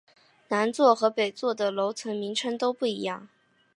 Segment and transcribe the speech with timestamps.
[0.47, 3.29] 南座和北座的楼层名称都不一样。